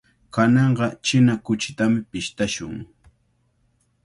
[0.35, 2.75] Kananqa china kuchitami pishtashun.